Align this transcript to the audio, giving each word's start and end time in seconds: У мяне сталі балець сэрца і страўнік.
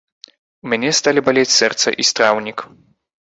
У 0.67 0.69
мяне 0.71 0.89
сталі 0.99 1.23
балець 1.27 1.53
сэрца 1.59 1.93
і 2.05 2.09
страўнік. 2.11 2.59